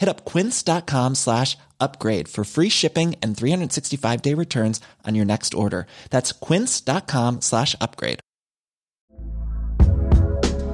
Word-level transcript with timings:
Hit 0.00 0.08
up 0.08 0.24
quince.com 0.24 1.14
slash 1.14 1.58
upgrade 1.78 2.26
for 2.26 2.42
free 2.42 2.70
shipping 2.70 3.16
and 3.22 3.36
365 3.36 4.22
day 4.22 4.34
returns 4.34 4.80
on 5.06 5.14
your 5.14 5.26
next 5.26 5.52
order. 5.52 5.86
That's 6.08 6.32
quince.com 6.32 7.42
slash 7.42 7.76
upgrade. 7.80 8.20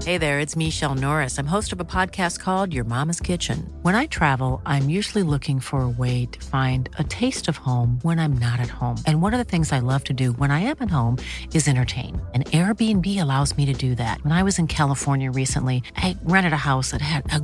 Hey 0.06 0.18
there, 0.18 0.38
it's 0.38 0.54
Michelle 0.54 0.94
Norris. 0.94 1.36
I'm 1.36 1.48
host 1.48 1.72
of 1.72 1.80
a 1.80 1.84
podcast 1.84 2.38
called 2.38 2.72
Your 2.72 2.84
Mama's 2.84 3.18
Kitchen. 3.18 3.68
When 3.82 3.96
I 3.96 4.06
travel, 4.06 4.62
I'm 4.64 4.88
usually 4.88 5.24
looking 5.24 5.58
for 5.58 5.80
a 5.80 5.88
way 5.88 6.26
to 6.26 6.46
find 6.46 6.88
a 6.96 7.02
taste 7.02 7.48
of 7.48 7.56
home 7.56 7.98
when 8.02 8.20
I'm 8.20 8.34
not 8.34 8.60
at 8.60 8.68
home. 8.68 8.98
And 9.04 9.20
one 9.20 9.34
of 9.34 9.38
the 9.38 9.50
things 9.52 9.72
I 9.72 9.80
love 9.80 10.04
to 10.04 10.12
do 10.12 10.30
when 10.34 10.52
I 10.52 10.60
am 10.60 10.76
at 10.78 10.90
home 10.90 11.16
is 11.52 11.66
entertain. 11.66 12.24
And 12.32 12.46
Airbnb 12.46 13.20
allows 13.20 13.56
me 13.56 13.66
to 13.66 13.72
do 13.72 13.96
that. 13.96 14.22
When 14.22 14.30
I 14.30 14.44
was 14.44 14.60
in 14.60 14.68
California 14.68 15.32
recently, 15.32 15.82
I 15.96 16.16
rented 16.22 16.52
a 16.52 16.66
house 16.70 16.92
that 16.92 17.00
had 17.00 17.24
a 17.34 17.40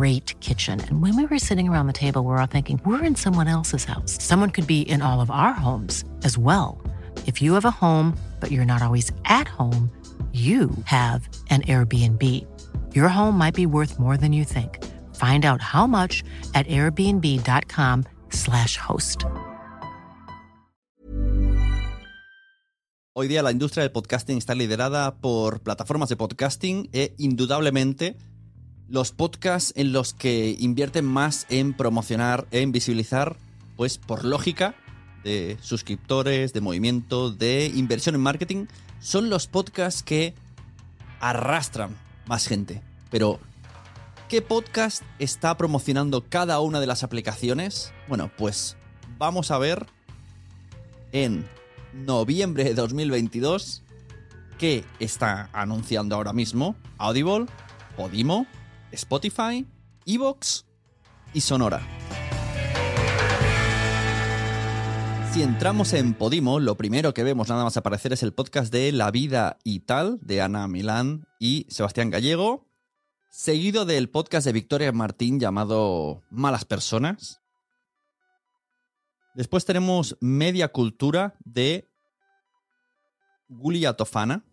great 0.00 0.32
kitchen. 0.40 0.80
And 0.80 1.02
when 1.02 1.14
we 1.14 1.26
were 1.26 1.38
sitting 1.38 1.68
around 1.68 1.86
the 1.86 1.92
table, 1.92 2.22
we 2.22 2.28
we're 2.28 2.40
all 2.40 2.46
thinking, 2.46 2.80
we're 2.86 3.04
in 3.04 3.16
someone 3.16 3.48
else's 3.48 3.84
house. 3.84 4.16
Someone 4.18 4.50
could 4.50 4.66
be 4.66 4.80
in 4.80 5.02
all 5.02 5.20
of 5.20 5.30
our 5.30 5.52
homes 5.52 6.06
as 6.24 6.38
well. 6.38 6.80
If 7.26 7.42
you 7.42 7.52
have 7.52 7.66
a 7.66 7.80
home, 7.84 8.16
but 8.40 8.50
you're 8.50 8.64
not 8.64 8.80
always 8.80 9.12
at 9.26 9.46
home, 9.46 9.90
you 10.32 10.70
have 10.84 11.28
an 11.50 11.60
Airbnb. 11.66 12.22
Your 12.94 13.10
home 13.10 13.36
might 13.36 13.54
be 13.54 13.66
worth 13.66 13.98
more 13.98 14.16
than 14.16 14.32
you 14.32 14.44
think. 14.44 14.82
Find 15.16 15.44
out 15.44 15.60
how 15.60 15.86
much 15.86 16.24
at 16.54 16.66
airbnb.com/slash 16.66 18.76
host. 18.78 19.26
Hoy 23.12 23.28
día 23.28 23.42
la 23.42 23.50
industria 23.50 23.82
del 23.82 23.92
podcasting 23.92 24.38
está 24.38 24.54
liderada 24.54 25.20
por 25.20 25.60
plataformas 25.60 26.08
de 26.08 26.16
podcasting 26.16 26.88
e 26.92 27.14
indudablemente 27.18 28.16
los 28.90 29.12
podcasts 29.12 29.72
en 29.76 29.92
los 29.92 30.12
que 30.12 30.56
invierten 30.58 31.04
más 31.04 31.46
en 31.48 31.74
promocionar, 31.74 32.46
en 32.50 32.72
visibilizar, 32.72 33.36
pues 33.76 33.98
por 33.98 34.24
lógica 34.24 34.74
de 35.22 35.56
suscriptores, 35.60 36.52
de 36.52 36.60
movimiento, 36.60 37.30
de 37.30 37.70
inversión 37.74 38.16
en 38.16 38.20
marketing, 38.20 38.66
son 39.00 39.30
los 39.30 39.46
podcasts 39.46 40.02
que 40.02 40.34
arrastran 41.20 41.96
más 42.26 42.48
gente. 42.48 42.82
Pero, 43.10 43.38
¿qué 44.28 44.42
podcast 44.42 45.02
está 45.18 45.56
promocionando 45.56 46.24
cada 46.28 46.58
una 46.60 46.80
de 46.80 46.86
las 46.86 47.04
aplicaciones? 47.04 47.92
Bueno, 48.08 48.30
pues 48.36 48.76
vamos 49.18 49.52
a 49.52 49.58
ver 49.58 49.86
en 51.12 51.46
noviembre 51.92 52.64
de 52.64 52.74
2022 52.74 53.82
qué 54.58 54.84
está 54.98 55.48
anunciando 55.52 56.16
ahora 56.16 56.32
mismo 56.32 56.76
Audible, 56.98 57.46
Podimo, 57.96 58.46
Spotify, 58.92 59.66
Evox 60.06 60.66
y 61.32 61.40
Sonora. 61.40 61.80
Si 65.32 65.42
entramos 65.42 65.92
en 65.92 66.14
Podimo, 66.14 66.58
lo 66.58 66.76
primero 66.76 67.14
que 67.14 67.22
vemos 67.22 67.48
nada 67.48 67.62
más 67.62 67.76
aparecer 67.76 68.12
es 68.12 68.24
el 68.24 68.32
podcast 68.32 68.72
de 68.72 68.90
La 68.90 69.12
Vida 69.12 69.58
y 69.62 69.80
Tal, 69.80 70.18
de 70.22 70.40
Ana 70.40 70.66
Milán 70.66 71.28
y 71.38 71.66
Sebastián 71.68 72.10
Gallego, 72.10 72.66
seguido 73.30 73.84
del 73.84 74.10
podcast 74.10 74.44
de 74.44 74.52
Victoria 74.52 74.90
Martín 74.90 75.38
llamado 75.38 76.22
Malas 76.30 76.64
Personas. 76.64 77.40
Después 79.36 79.64
tenemos 79.64 80.16
Media 80.20 80.66
Cultura 80.72 81.36
de 81.44 81.88
Gulia 83.48 83.92
Tofana 83.92 84.44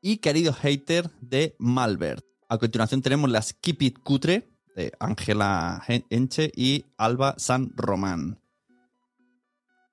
y 0.00 0.16
Querido 0.16 0.52
Hater 0.52 1.08
de 1.20 1.54
Malbert. 1.60 2.24
A 2.48 2.58
continuación 2.58 3.02
tenemos 3.02 3.30
las 3.30 3.52
Keep 3.52 3.82
It 3.82 3.98
Cutre 4.02 4.48
de 4.74 4.92
Ángela 4.98 5.82
Enche 6.10 6.50
y 6.54 6.86
Alba 6.96 7.34
San 7.38 7.72
Román 7.76 8.40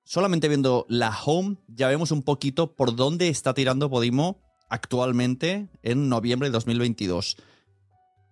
solamente 0.06 0.48
viendo 0.48 0.86
la 0.88 1.14
home 1.24 1.56
ya 1.66 1.88
vemos 1.88 2.12
un 2.12 2.22
poquito 2.22 2.74
por 2.76 2.94
dónde 2.94 3.28
está 3.28 3.52
tirando 3.52 3.90
Podimo 3.90 4.40
actualmente 4.70 5.68
en 5.82 6.08
noviembre 6.08 6.48
de 6.48 6.52
2022. 6.52 7.36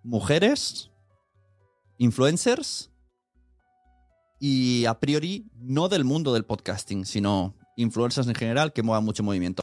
Mujeres, 0.04 0.90
influencers 1.98 2.90
y 4.38 4.84
a 4.84 5.00
priori 5.00 5.50
no 5.56 5.88
del 5.88 6.04
mundo 6.04 6.32
del 6.32 6.44
podcasting, 6.44 7.04
sino 7.06 7.56
influencers 7.76 8.28
en 8.28 8.34
general 8.36 8.72
que 8.72 8.82
muevan 8.82 9.04
mucho 9.04 9.24
movimiento. 9.24 9.62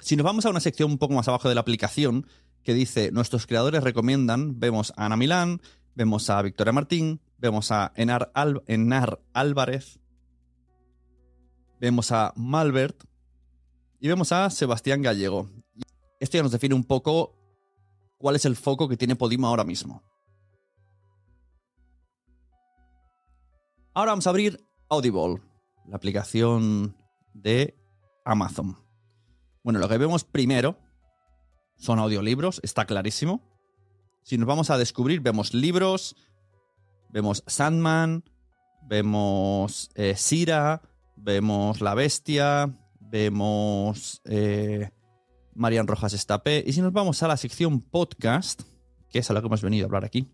Si 0.00 0.16
nos 0.16 0.24
vamos 0.24 0.44
a 0.44 0.50
una 0.50 0.60
sección 0.60 0.90
un 0.90 0.98
poco 0.98 1.14
más 1.14 1.28
abajo 1.28 1.48
de 1.48 1.54
la 1.54 1.62
aplicación 1.62 2.26
que 2.62 2.74
dice 2.74 3.10
nuestros 3.12 3.46
creadores 3.46 3.82
recomiendan, 3.82 4.58
vemos 4.58 4.92
a 4.96 5.06
Ana 5.06 5.16
Milán, 5.16 5.60
vemos 5.94 6.30
a 6.30 6.40
Victoria 6.42 6.72
Martín, 6.72 7.20
vemos 7.38 7.70
a 7.70 7.92
Enar, 7.96 8.32
Enar 8.66 9.20
Álvarez, 9.32 10.00
vemos 11.80 12.12
a 12.12 12.32
Malbert 12.36 13.04
y 14.00 14.08
vemos 14.08 14.32
a 14.32 14.48
Sebastián 14.50 15.02
Gallego. 15.02 15.50
Esto 16.20 16.36
ya 16.36 16.42
nos 16.42 16.52
define 16.52 16.74
un 16.74 16.84
poco 16.84 17.36
cuál 18.18 18.36
es 18.36 18.44
el 18.44 18.56
foco 18.56 18.88
que 18.88 18.96
tiene 18.96 19.16
Podimo 19.16 19.48
ahora 19.48 19.64
mismo. 19.64 20.02
Ahora 23.94 24.12
vamos 24.12 24.26
a 24.26 24.30
abrir 24.30 24.64
Audible, 24.88 25.42
la 25.86 25.96
aplicación 25.96 26.96
de 27.34 27.76
Amazon. 28.24 28.76
Bueno, 29.62 29.78
lo 29.80 29.88
que 29.88 29.98
vemos 29.98 30.24
primero 30.24 30.78
son 31.82 31.98
audiolibros, 31.98 32.60
está 32.62 32.84
clarísimo. 32.84 33.42
Si 34.22 34.38
nos 34.38 34.46
vamos 34.46 34.70
a 34.70 34.78
descubrir, 34.78 35.20
vemos 35.20 35.52
libros, 35.52 36.14
vemos 37.10 37.42
Sandman, 37.48 38.22
vemos 38.86 39.90
eh, 39.96 40.14
Sira, 40.16 40.80
vemos 41.16 41.80
La 41.80 41.94
Bestia, 41.94 42.72
vemos 43.00 44.22
eh, 44.26 44.90
Marian 45.56 45.88
Rojas 45.88 46.12
Estapé. 46.12 46.62
Y 46.64 46.72
si 46.72 46.82
nos 46.82 46.92
vamos 46.92 47.20
a 47.24 47.26
la 47.26 47.36
sección 47.36 47.80
podcast, 47.80 48.62
que 49.10 49.18
es 49.18 49.28
a 49.28 49.34
la 49.34 49.40
que 49.40 49.48
hemos 49.48 49.62
venido 49.62 49.84
a 49.84 49.88
hablar 49.88 50.04
aquí, 50.04 50.30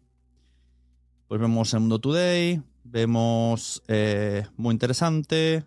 pues 1.28 1.40
vemos 1.40 1.72
El 1.72 1.80
Mundo 1.80 1.98
Today, 1.98 2.62
vemos 2.84 3.82
eh, 3.88 4.44
Muy 4.58 4.74
Interesante, 4.74 5.64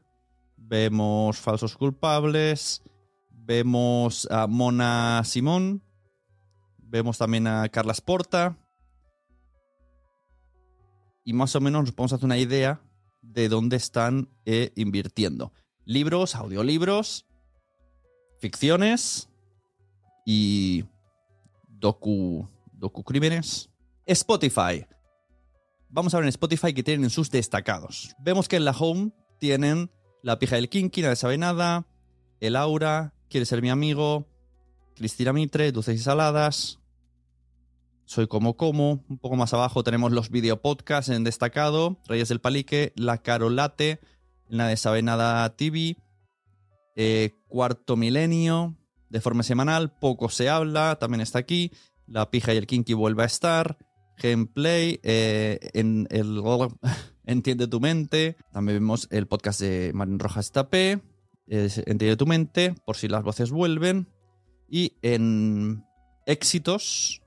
vemos 0.58 1.40
falsos 1.40 1.76
culpables, 1.76 2.84
vemos 3.52 4.30
a 4.32 4.48
Mona 4.48 5.22
Simón, 5.26 5.84
vemos 6.78 7.18
también 7.18 7.48
a 7.48 7.68
Carla 7.68 7.94
Sporta. 7.94 8.58
Y 11.26 11.34
más 11.34 11.54
o 11.58 11.60
menos 11.60 11.84
nos 11.84 11.92
podemos 11.92 12.14
hacer 12.14 12.24
una 12.24 12.38
idea 12.38 12.82
de 13.22 13.50
dónde 13.50 13.76
están 13.76 14.30
eh, 14.46 14.72
invirtiendo. 14.78 15.52
Libros, 15.84 16.36
audiolibros, 16.36 17.26
ficciones 18.40 19.30
y 20.26 20.86
docu, 21.68 22.48
crímenes. 23.06 23.70
Spotify. 24.06 24.86
Vamos 25.90 26.14
a 26.14 26.20
ver 26.20 26.24
en 26.24 26.30
Spotify 26.30 26.74
que 26.74 26.84
tienen 26.84 27.04
en 27.04 27.10
sus 27.10 27.30
destacados. 27.30 28.16
Vemos 28.18 28.48
que 28.48 28.56
en 28.56 28.64
la 28.64 28.72
home 28.72 29.12
tienen 29.40 29.92
La 30.24 30.40
pija 30.40 30.56
del 30.56 30.70
Kinky, 30.70 31.02
Nadie 31.02 31.18
sabe 31.18 31.38
nada, 31.38 31.86
El 32.40 32.56
Aura, 32.56 33.14
Quiere 33.32 33.46
ser 33.46 33.62
mi 33.62 33.70
amigo, 33.70 34.28
Cristina 34.94 35.32
Mitre, 35.32 35.72
Dulces 35.72 35.96
y 35.96 36.04
Saladas, 36.04 36.80
Soy 38.04 38.28
como 38.28 38.58
como. 38.58 39.06
Un 39.08 39.20
poco 39.20 39.38
más 39.38 39.54
abajo 39.54 39.86
tenemos 39.86 40.12
los 40.12 40.30
videopodcasts 40.32 41.10
en 41.10 41.24
destacado, 41.24 41.98
Reyes 42.10 42.28
del 42.28 42.42
Palique, 42.42 42.92
La 42.98 43.20
Carolate, 43.20 44.02
Nadie 44.50 44.76
sabe 44.76 45.02
nada 45.02 45.56
TV, 45.56 45.96
eh, 46.98 47.38
Cuarto 47.48 47.96
Milenio, 47.96 48.76
de 49.10 49.22
forma 49.22 49.44
semanal, 49.44 49.98
Poco 49.98 50.28
se 50.28 50.50
habla, 50.50 50.98
también 51.00 51.22
está 51.22 51.40
aquí, 51.40 51.72
La 52.08 52.30
pija 52.32 52.54
y 52.54 52.58
el 52.58 52.68
Kinky 52.68 52.94
vuelve 52.94 53.24
a 53.24 53.28
estar, 53.28 53.78
gameplay, 54.22 55.00
eh, 55.04 55.70
en 55.74 56.06
el 56.12 56.42
Entiende 57.26 57.68
tu 57.68 57.80
mente. 57.80 58.36
También 58.52 58.80
vemos 58.80 59.08
el 59.10 59.26
podcast 59.26 59.62
de 59.62 59.92
Marín 59.94 60.20
Rojas 60.20 60.52
Tapé, 60.52 61.00
Entiende 61.52 62.16
tu 62.16 62.26
mente, 62.26 62.76
por 62.86 62.96
si 62.96 63.10
las 63.10 63.24
voces 63.24 63.52
vuelven. 63.52 64.08
Y 64.70 64.94
en 65.02 65.84
éxitos, 66.26 67.22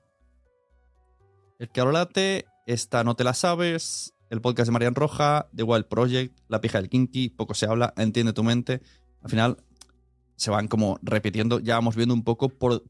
el 1.59 1.69
Carolate, 1.69 2.47
esta 2.65 3.03
no 3.03 3.15
te 3.15 3.23
la 3.23 3.35
sabes, 3.35 4.15
el 4.31 4.41
podcast 4.41 4.67
de 4.67 4.71
Marian 4.71 4.95
Roja, 4.95 5.47
The 5.55 5.61
Wild 5.61 5.85
Project, 5.85 6.39
La 6.47 6.59
pija 6.59 6.79
del 6.79 6.89
Kinky, 6.89 7.29
poco 7.29 7.53
se 7.53 7.67
habla, 7.67 7.93
Entiende 7.97 8.33
tu 8.33 8.43
mente. 8.43 8.81
Al 9.21 9.29
final 9.29 9.57
se 10.35 10.49
van 10.49 10.67
como 10.67 10.97
repitiendo, 11.03 11.59
ya 11.59 11.75
vamos 11.75 11.95
viendo 11.95 12.15
un 12.15 12.23
poco 12.23 12.49
por 12.49 12.83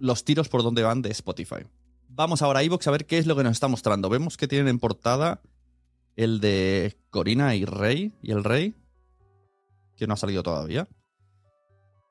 los 0.00 0.24
tiros 0.24 0.48
por 0.48 0.64
donde 0.64 0.82
van 0.82 1.02
de 1.02 1.10
Spotify. 1.10 1.66
Vamos 2.08 2.42
ahora 2.42 2.60
a 2.60 2.64
iVoox 2.64 2.88
a 2.88 2.90
ver 2.90 3.06
qué 3.06 3.18
es 3.18 3.26
lo 3.26 3.36
que 3.36 3.44
nos 3.44 3.52
está 3.52 3.68
mostrando. 3.68 4.08
Vemos 4.08 4.36
que 4.36 4.48
tienen 4.48 4.66
en 4.66 4.80
portada 4.80 5.40
el 6.16 6.40
de 6.40 6.96
Corina 7.10 7.54
y 7.54 7.64
Rey, 7.64 8.12
y 8.22 8.32
el 8.32 8.42
Rey, 8.42 8.74
que 10.00 10.06
no 10.08 10.14
ha 10.14 10.16
salido 10.16 10.42
todavía. 10.42 10.88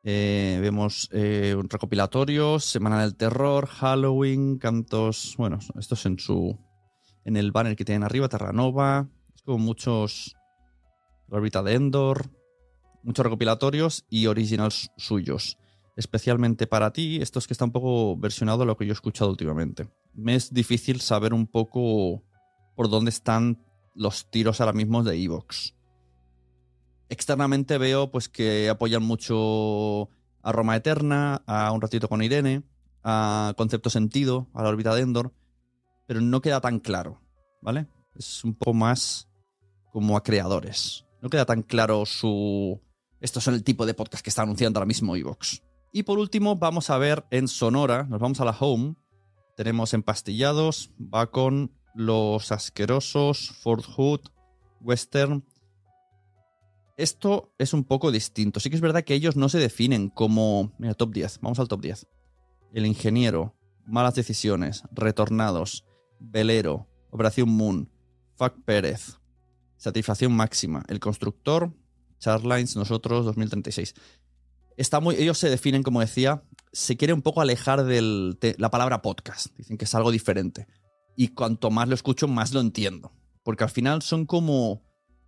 Eh, 0.04 0.60
vemos 0.62 1.10
eh, 1.12 1.56
un 1.58 1.70
recopilatorio, 1.70 2.60
Semana 2.60 3.02
del 3.02 3.18
Terror, 3.18 3.68
Halloween, 3.68 4.58
cantos. 4.58 5.36
Bueno, 5.38 5.60
esto 5.78 5.96
es 5.96 6.06
en 6.06 6.18
su. 6.20 6.58
En 7.26 7.36
el 7.36 7.52
banner 7.52 7.76
que 7.76 7.84
tienen 7.84 8.04
arriba, 8.04 8.30
Terranova. 8.30 9.10
Es 9.36 9.42
como 9.42 9.58
muchos. 9.58 10.36
La 11.28 11.38
órbita 11.38 11.64
de 11.64 11.74
Endor. 11.74 12.30
Muchos 13.04 13.24
recopilatorios 13.24 14.06
y 14.10 14.28
originals 14.28 14.92
suyos 14.98 15.58
especialmente 16.00 16.66
para 16.66 16.94
ti, 16.94 17.18
esto 17.22 17.40
es 17.40 17.48
que 17.48 17.54
está 17.54 17.66
un 17.66 17.74
poco 17.74 18.16
versionado 18.16 18.64
a 18.64 18.66
lo 18.66 18.78
que 18.78 18.86
yo 18.86 18.92
he 18.92 18.94
escuchado 18.94 19.32
últimamente. 19.32 19.90
Me 20.14 20.34
es 20.34 20.54
difícil 20.54 21.02
saber 21.02 21.34
un 21.34 21.46
poco 21.46 22.24
por 22.74 22.90
dónde 22.90 23.10
están 23.10 23.62
los 23.96 24.32
tiros 24.32 24.62
ahora 24.62 24.72
mismo 24.72 25.04
de 25.04 25.22
Evox. 25.22 25.76
Externamente 27.10 27.78
veo 27.78 28.12
pues 28.12 28.30
que 28.30 28.70
apoyan 28.70 29.04
mucho 29.04 30.10
a 30.42 30.52
Roma 30.52 30.76
Eterna, 30.76 31.44
a 31.48 31.72
Un 31.72 31.82
ratito 31.82 32.08
con 32.08 32.22
Irene, 32.22 32.64
a 33.04 33.54
Concepto 33.58 33.90
Sentido, 33.90 34.48
a 34.54 34.64
la 34.64 34.70
órbita 34.70 34.94
de 34.96 35.02
Endor, 35.02 35.34
pero 36.08 36.22
no 36.22 36.42
queda 36.42 36.62
tan 36.62 36.80
claro, 36.80 37.22
¿vale? 37.62 37.88
Es 38.16 38.44
un 38.44 38.56
poco 38.56 38.74
más 38.74 39.30
como 39.92 40.18
a 40.18 40.24
creadores. 40.24 41.06
No 41.22 41.30
queda 41.30 41.46
tan 41.46 41.64
claro 41.64 42.06
su... 42.06 42.82
Estos 43.20 43.44
son 43.44 43.54
el 43.54 43.64
tipo 43.64 43.86
de 43.86 43.94
podcast 43.94 44.24
que 44.24 44.30
está 44.30 44.44
anunciando 44.44 44.80
ahora 44.80 44.88
mismo 44.88 45.16
Evox. 45.16 45.62
Y 45.92 46.04
por 46.04 46.20
último, 46.20 46.56
vamos 46.56 46.90
a 46.90 46.98
ver 46.98 47.26
en 47.32 47.48
Sonora, 47.48 48.04
nos 48.04 48.20
vamos 48.20 48.40
a 48.40 48.46
la 48.46 48.56
home. 48.58 48.96
Tenemos 49.58 49.94
empastillados, 49.94 50.92
va 51.00 51.32
con 51.32 51.74
los 51.96 52.52
asquerosos, 52.52 53.50
Fort 53.62 53.84
Hood, 53.86 54.22
Western. 54.80 55.44
Esto 57.00 57.54
es 57.58 57.74
un 57.74 57.86
poco 57.86 58.12
distinto. 58.12 58.60
Sí 58.60 58.70
que 58.70 58.76
es 58.76 58.82
verdad 58.82 59.04
que 59.04 59.14
ellos 59.14 59.36
no 59.38 59.48
se 59.48 59.58
definen 59.58 60.10
como. 60.10 60.74
Mira, 60.78 60.94
top 60.94 61.14
10. 61.14 61.40
Vamos 61.42 61.60
al 61.60 61.70
top 61.70 61.82
10. 61.82 62.08
El 62.74 62.86
ingeniero, 62.86 63.56
malas 63.86 64.16
decisiones, 64.16 64.84
retornados, 64.92 65.86
velero, 66.20 66.88
Operación 67.10 67.50
Moon, 67.50 67.90
Fuck 68.36 68.64
Pérez, 68.66 69.18
satisfacción 69.78 70.34
máxima, 70.34 70.84
el 70.90 71.00
constructor, 71.00 71.74
Charlines, 72.20 72.76
nosotros, 72.76 73.26
2036 73.26 73.96
está 74.80 75.02
muy, 75.02 75.16
ellos 75.16 75.38
se 75.38 75.50
definen, 75.50 75.84
como 75.84 76.00
decía, 76.00 76.44
se 76.72 76.96
quiere 76.96 77.14
un 77.14 77.22
poco 77.22 77.42
alejar 77.42 77.84
de 77.84 78.56
la 78.58 78.72
palabra 78.72 79.02
podcast. 79.02 79.48
Dicen 79.58 79.78
que 79.78 79.86
es 79.86 79.94
algo 79.94 80.10
diferente. 80.10 80.68
Y 81.18 81.30
cuanto 81.30 81.70
más 81.70 81.90
lo 81.90 81.96
escucho, 81.96 82.28
más 82.30 82.54
lo 82.54 82.62
entiendo. 82.62 83.12
Porque 83.44 83.66
al 83.66 83.70
final 83.70 84.02
son 84.02 84.26
como 84.26 84.82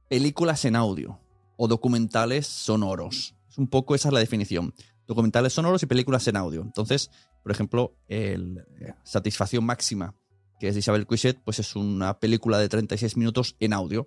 películas 0.08 0.64
en 0.64 0.78
audio 0.78 1.20
o 1.57 1.68
documentales 1.68 2.48
sonoros. 2.48 3.36
Es 3.50 3.57
un 3.57 3.68
poco 3.68 3.95
esa 3.95 4.09
es 4.09 4.13
la 4.13 4.19
definición. 4.19 4.74
Documentales 5.07 5.53
sonoros 5.53 5.83
y 5.83 5.88
películas 5.88 6.27
en 6.27 6.38
audio. 6.38 6.62
Entonces, 6.62 7.12
por 7.44 7.51
ejemplo, 7.51 7.95
el 8.07 8.63
eh, 8.80 8.94
Satisfacción 9.03 9.65
Máxima, 9.65 10.15
que 10.59 10.68
es 10.68 10.75
de 10.75 10.80
Isabel 10.80 11.06
Cuichet, 11.06 11.42
pues 11.44 11.59
es 11.59 11.75
una 11.75 12.19
película 12.19 12.59
de 12.59 12.69
36 12.69 13.18
minutos 13.18 13.56
en 13.59 13.74
audio. 13.74 14.06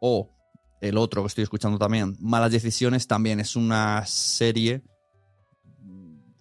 O 0.00 0.30
el 0.80 0.98
otro 0.98 1.22
que 1.22 1.28
estoy 1.28 1.44
escuchando 1.44 1.78
también, 1.78 2.16
Malas 2.20 2.52
Decisiones, 2.52 3.06
también 3.06 3.40
es 3.40 3.56
una 3.56 4.04
serie 4.06 4.82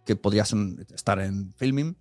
que 0.05 0.15
podría 0.15 0.43
estar 0.93 1.19
en 1.19 1.53
filming. 1.55 1.95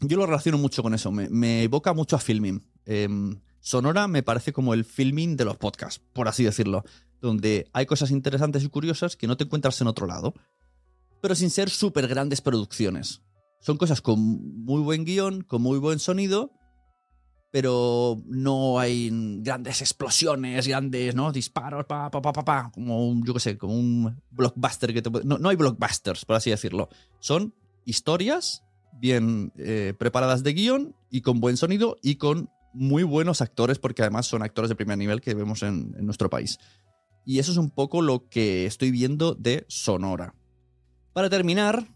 Yo 0.00 0.16
lo 0.16 0.26
relaciono 0.26 0.58
mucho 0.58 0.82
con 0.82 0.94
eso, 0.94 1.10
me, 1.12 1.62
evoca 1.62 1.92
mucho 1.92 2.16
a 2.16 2.18
filming. 2.18 2.64
Em, 2.84 3.40
Sonora 3.60 4.08
me 4.08 4.22
parece 4.22 4.52
como 4.52 4.74
el 4.74 4.84
filming 4.84 5.36
de 5.36 5.44
los 5.44 5.56
podcasts, 5.56 6.02
por 6.12 6.28
así 6.28 6.44
decirlo, 6.44 6.84
donde 7.20 7.68
hay 7.72 7.86
cosas 7.86 8.10
interesantes 8.10 8.62
y 8.64 8.68
curiosas 8.68 9.16
que 9.16 9.26
no 9.26 9.36
te 9.36 9.44
encuentras 9.44 9.80
en 9.80 9.86
otro 9.86 10.06
lado, 10.06 10.34
pero 11.20 11.34
sin 11.34 11.50
ser 11.50 11.70
súper 11.70 12.08
grandes 12.08 12.40
producciones. 12.40 13.22
Son 13.60 13.76
cosas 13.76 14.00
con 14.00 14.20
muy 14.20 14.80
buen 14.82 15.04
guion, 15.04 15.42
con 15.42 15.62
muy 15.62 15.78
buen 15.78 15.98
sonido, 15.98 16.52
pero 17.50 18.22
no 18.26 18.78
hay 18.78 19.10
grandes 19.40 19.80
explosiones, 19.80 20.68
grandes 20.68 21.14
¿no? 21.14 21.32
disparos, 21.32 21.86
pa, 21.86 22.10
pa, 22.10 22.20
pa, 22.20 22.32
pa, 22.32 22.70
como 22.72 23.08
un, 23.08 23.24
yo 23.24 23.34
qué 23.34 23.40
sé, 23.40 23.58
como 23.58 23.74
un 23.74 24.20
blockbuster 24.30 24.92
que 24.92 25.02
te 25.02 25.10
no, 25.24 25.38
no, 25.38 25.48
hay 25.48 25.56
blockbusters, 25.56 26.24
por 26.24 26.36
así 26.36 26.50
decirlo. 26.50 26.88
Son 27.20 27.54
historias 27.84 28.62
bien 28.92 29.52
eh, 29.56 29.94
preparadas 29.98 30.42
de 30.42 30.52
guion 30.52 30.94
y 31.10 31.22
con 31.22 31.40
buen 31.40 31.56
sonido 31.56 31.96
y 32.02 32.16
con 32.16 32.50
muy 32.74 33.02
buenos 33.02 33.40
actores, 33.40 33.78
porque 33.78 34.02
además 34.02 34.26
son 34.26 34.42
actores 34.42 34.68
de 34.68 34.76
primer 34.76 34.98
nivel 34.98 35.20
que 35.20 35.34
vemos 35.34 35.62
en 35.62 35.92
nuestro 36.04 36.28
país. 36.28 36.58
Y 37.28 37.40
eso 37.40 37.52
es 37.52 37.58
un 37.58 37.68
poco 37.68 38.00
lo 38.00 38.26
que 38.30 38.64
estoy 38.64 38.90
viendo 38.90 39.34
de 39.34 39.66
Sonora. 39.68 40.34
Para 41.12 41.28
terminar, 41.28 41.86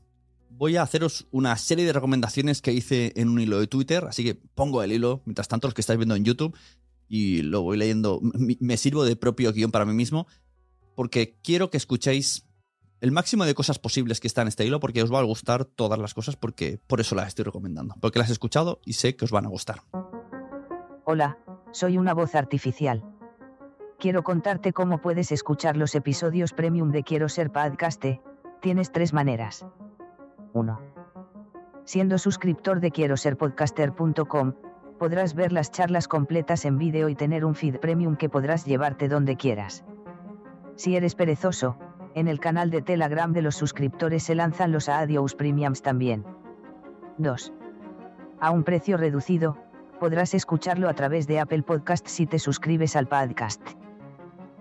voy 0.50 0.76
a 0.76 0.82
haceros 0.82 1.26
una 1.30 1.56
serie 1.56 1.86
de 1.86 1.94
recomendaciones 1.94 2.60
que 2.60 2.74
hice 2.74 3.14
en 3.16 3.30
un 3.30 3.40
hilo 3.40 3.58
de 3.58 3.66
Twitter, 3.66 4.04
así 4.04 4.24
que 4.24 4.34
pongo 4.34 4.82
el 4.82 4.92
hilo, 4.92 5.22
mientras 5.24 5.48
tanto 5.48 5.68
los 5.68 5.72
que 5.72 5.80
estáis 5.80 5.96
viendo 5.96 6.16
en 6.16 6.26
YouTube, 6.26 6.54
y 7.08 7.40
lo 7.40 7.62
voy 7.62 7.78
leyendo, 7.78 8.20
me 8.20 8.76
sirvo 8.76 9.04
de 9.04 9.16
propio 9.16 9.54
guion 9.54 9.70
para 9.70 9.86
mí 9.86 9.94
mismo, 9.94 10.26
porque 10.94 11.38
quiero 11.42 11.70
que 11.70 11.78
escuchéis 11.78 12.44
el 13.00 13.10
máximo 13.10 13.46
de 13.46 13.54
cosas 13.54 13.78
posibles 13.78 14.20
que 14.20 14.26
está 14.26 14.42
en 14.42 14.48
este 14.48 14.66
hilo, 14.66 14.80
porque 14.80 15.02
os 15.02 15.10
va 15.10 15.20
a 15.20 15.24
gustar 15.24 15.64
todas 15.64 15.98
las 15.98 16.12
cosas, 16.12 16.36
porque 16.36 16.78
por 16.86 17.00
eso 17.00 17.14
las 17.14 17.28
estoy 17.28 17.46
recomendando, 17.46 17.94
porque 18.02 18.18
las 18.18 18.28
he 18.28 18.32
escuchado 18.32 18.82
y 18.84 18.92
sé 18.92 19.16
que 19.16 19.24
os 19.24 19.30
van 19.30 19.46
a 19.46 19.48
gustar. 19.48 19.80
Hola, 21.06 21.38
soy 21.72 21.96
una 21.96 22.12
voz 22.12 22.34
artificial. 22.34 23.02
Quiero 24.02 24.25
contarte 24.25 24.73
cómo 24.73 24.99
puedes 24.99 25.30
escuchar 25.30 25.76
los 25.76 25.94
episodios 25.94 26.52
premium 26.52 26.90
de 26.90 27.04
Quiero 27.04 27.28
ser 27.28 27.52
Podcaste. 27.52 28.21
Tienes 28.61 28.90
tres 28.90 29.12
maneras. 29.12 29.64
1. 30.54 30.80
Siendo 31.85 32.18
suscriptor 32.18 32.80
de 32.80 32.90
quiero 32.90 33.16
ser 33.16 33.37
podcaster.com, 33.37 34.54
podrás 34.99 35.37
ver 35.37 35.52
las 35.52 35.71
charlas 35.71 36.09
completas 36.09 36.64
en 36.64 36.78
vídeo 36.78 37.09
y 37.11 37.14
tener 37.14 37.44
un 37.44 37.54
feed 37.54 37.76
premium 37.76 38.16
que 38.16 38.28
podrás 38.28 38.64
llevarte 38.64 39.06
donde 39.06 39.37
quieras. 39.37 39.85
Si 40.75 40.97
eres 40.97 41.14
perezoso, 41.14 41.78
en 42.16 42.26
el 42.26 42.40
canal 42.40 42.71
de 42.71 42.82
Telegram 42.82 43.32
de 43.32 43.42
los 43.42 43.54
suscriptores 43.54 44.25
se 44.25 44.35
lanzan 44.35 44.73
los 44.73 44.88
Adios 44.88 45.37
Premiums 45.37 45.80
también. 45.80 46.25
2. 47.18 47.52
A 48.40 48.50
un 48.50 48.64
precio 48.64 48.97
reducido, 48.97 49.59
podrás 50.00 50.35
escucharlo 50.35 50.88
a 50.88 50.94
través 50.94 51.28
de 51.28 51.38
Apple 51.38 51.62
Podcast 51.62 52.09
si 52.09 52.26
te 52.26 52.40
suscribes 52.40 52.97
al 52.97 53.06
podcast. 53.06 53.62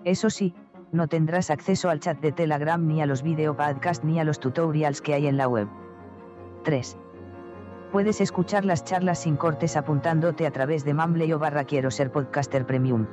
Eso 0.03 0.29
sí, 0.29 0.53
No 0.91 1.07
tendrás 1.07 1.49
acceso 1.49 1.89
al 1.89 2.01
chat 2.01 2.19
de 2.19 2.33
Telegram 2.33 2.85
ni 2.85 3.01
a 3.01 3.05
los 3.05 3.23
video 3.23 3.55
podcasts 3.55 4.03
ni 4.03 4.19
a 4.19 4.25
los 4.25 4.41
tutorials 4.41 5.01
que 5.01 5.13
hay 5.13 5.27
en 5.27 5.37
la 5.37 5.47
web. 5.47 5.69
3. 6.63 6.97
Puedes 7.93 8.19
escuchar 8.19 8.65
las 8.65 8.83
charlas 8.83 9.19
sin 9.19 9.37
cortes 9.37 9.77
apuntándote 9.77 10.45
a 10.45 10.51
través 10.51 10.83
de 10.83 10.93
Mumble 10.93 11.33
o 11.33 11.39
barra 11.39 11.63
Quiero 11.63 11.91
ser 11.91 12.11
podcaster 12.11 12.65
premium. 12.65 13.07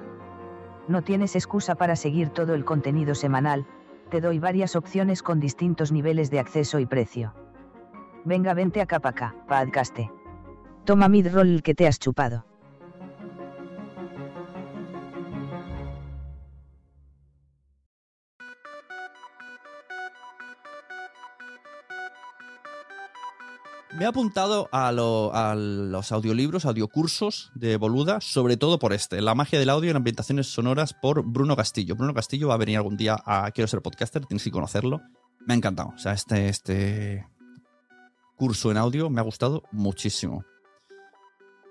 No 0.89 1.03
tienes 1.03 1.37
excusa 1.37 1.77
para 1.77 1.95
seguir 1.95 2.31
todo 2.31 2.55
el 2.55 2.65
contenido 2.65 3.15
semanal, 3.15 3.65
te 4.11 4.21
doy 4.21 4.41
varias 4.41 4.75
opciones 4.75 5.23
con 5.23 5.39
distintos 5.39 5.93
niveles 5.93 6.31
de 6.31 6.41
acceso 6.41 6.81
y 6.81 6.87
precio. 6.87 7.35
Venga, 8.25 8.55
vente 8.55 8.81
acá 8.81 8.99
para 8.99 9.11
acá, 9.29 9.35
podcaste. 9.47 10.11
Toma 10.85 11.09
midroll 11.09 11.63
que 11.63 11.75
te 11.75 11.87
has 11.87 11.99
chupado. 11.99 12.48
Me 23.99 24.05
he 24.05 24.07
apuntado 24.07 24.69
a, 24.71 24.93
lo- 24.93 25.35
a 25.35 25.57
los 25.57 26.13
audiolibros, 26.13 26.65
audiocursos 26.67 27.51
de 27.57 27.77
Boluda, 27.77 28.21
sobre 28.21 28.57
todo 28.57 28.79
por 28.79 28.93
este, 28.93 29.21
La 29.21 29.35
magia 29.35 29.59
del 29.59 29.71
audio 29.71 29.91
en 29.91 29.97
ambientaciones 29.97 30.47
sonoras 30.47 30.95
por 30.95 31.25
Bruno 31.25 31.57
Castillo. 31.57 31.97
Bruno 31.97 32.15
Castillo 32.15 32.47
va 32.49 32.55
a 32.55 32.59
venir 32.59 32.77
algún 32.77 32.97
día 32.97 33.21
a 33.27 33.51
Quiero 33.51 33.67
ser 33.67 33.83
podcaster, 33.83 34.25
tienes 34.25 34.45
que 34.45 34.53
conocerlo. 34.53 35.01
Me 35.47 35.55
ha 35.55 35.57
encantado. 35.57 35.89
O 35.97 35.99
sea, 35.99 36.13
este, 36.13 36.49
este 36.49 37.27
curso 38.37 38.71
en 38.71 38.77
audio 38.77 39.11
me 39.11 39.21
ha 39.21 39.25
gustado 39.25 39.65
muchísimo. 39.73 40.45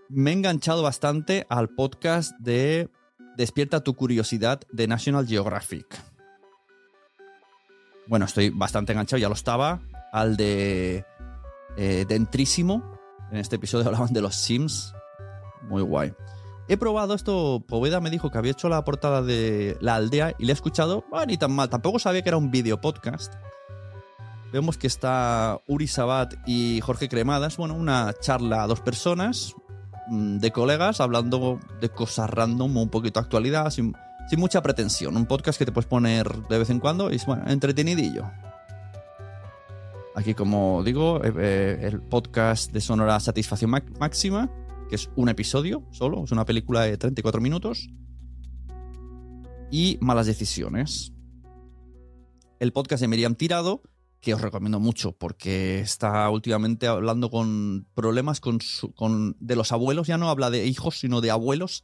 Me 0.09 0.31
he 0.31 0.33
enganchado 0.33 0.83
bastante 0.83 1.45
al 1.49 1.69
podcast 1.69 2.33
de 2.39 2.89
Despierta 3.37 3.83
tu 3.83 3.93
curiosidad 3.95 4.59
de 4.73 4.87
National 4.87 5.25
Geographic. 5.27 5.85
Bueno, 8.07 8.25
estoy 8.25 8.49
bastante 8.49 8.91
enganchado, 8.91 9.19
ya 9.19 9.29
lo 9.29 9.35
estaba. 9.35 9.79
Al 10.11 10.35
de 10.37 11.05
eh, 11.77 12.05
Dentrísimo. 12.07 12.83
En 13.31 13.37
este 13.37 13.57
episodio 13.57 13.85
hablaban 13.85 14.13
de 14.13 14.21
los 14.21 14.35
Sims. 14.35 14.93
Muy 15.69 15.81
guay. 15.81 16.13
He 16.67 16.77
probado 16.77 17.13
esto. 17.13 17.63
Poveda 17.65 18.01
me 18.01 18.09
dijo 18.09 18.29
que 18.29 18.37
había 18.37 18.51
hecho 18.51 18.67
la 18.67 18.83
portada 18.83 19.21
de 19.21 19.77
La 19.79 19.95
Aldea 19.95 20.35
y 20.37 20.45
le 20.45 20.51
he 20.51 20.53
escuchado. 20.53 21.05
Ah, 21.13 21.25
ni 21.25 21.37
tan 21.37 21.51
mal. 21.51 21.69
Tampoco 21.69 21.99
sabía 21.99 22.21
que 22.21 22.29
era 22.29 22.37
un 22.37 22.51
video 22.51 22.81
podcast. 22.81 23.33
Vemos 24.51 24.77
que 24.77 24.87
está 24.87 25.59
Uri 25.67 25.87
Sabat 25.87 26.35
y 26.45 26.81
Jorge 26.81 27.09
Cremadas. 27.09 27.57
Bueno, 27.57 27.75
una 27.75 28.13
charla 28.19 28.63
a 28.63 28.67
dos 28.67 28.81
personas 28.81 29.55
mm, 30.07 30.37
de 30.37 30.51
colegas 30.51 31.01
hablando 31.01 31.59
de 31.79 31.89
cosas 31.89 32.29
random, 32.29 32.77
un 32.77 32.89
poquito 32.89 33.19
actualidad, 33.19 33.69
sin, 33.69 33.93
sin 34.29 34.39
mucha 34.39 34.61
pretensión. 34.61 35.15
Un 35.15 35.25
podcast 35.25 35.59
que 35.59 35.65
te 35.65 35.71
puedes 35.71 35.87
poner 35.87 36.27
de 36.47 36.59
vez 36.59 36.69
en 36.69 36.79
cuando 36.79 37.11
y 37.11 37.15
es 37.15 37.25
bueno, 37.25 37.43
entretenidillo. 37.47 38.31
Aquí, 40.17 40.33
como 40.33 40.81
digo, 40.83 41.23
eh, 41.23 41.31
eh, 41.37 41.79
el 41.83 42.01
podcast 42.01 42.71
de 42.71 42.81
Sonora 42.81 43.19
Satisfacción 43.19 43.69
Máxima, 43.99 44.51
que 44.89 44.95
es 44.95 45.11
un 45.15 45.29
episodio 45.29 45.83
solo, 45.91 46.23
es 46.23 46.31
una 46.31 46.43
película 46.43 46.81
de 46.81 46.97
34 46.97 47.39
minutos. 47.39 47.87
Y 49.69 49.99
Malas 50.01 50.25
Decisiones. 50.25 51.13
El 52.59 52.73
podcast 52.73 53.01
de 53.01 53.07
Miriam 53.07 53.35
Tirado, 53.35 53.83
que 54.19 54.33
os 54.33 54.41
recomiendo 54.41 54.79
mucho 54.79 55.11
porque 55.11 55.81
está 55.81 56.27
últimamente 56.31 56.87
hablando 56.87 57.29
con 57.29 57.87
problemas 57.93 58.39
con 58.39 58.59
su- 58.59 58.91
con, 58.95 59.37
de 59.39 59.55
los 59.55 59.71
abuelos, 59.71 60.07
ya 60.07 60.17
no 60.17 60.29
habla 60.29 60.49
de 60.49 60.65
hijos, 60.65 60.97
sino 60.97 61.21
de 61.21 61.29
abuelos, 61.29 61.83